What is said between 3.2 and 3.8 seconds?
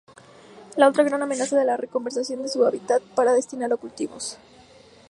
destinarlo a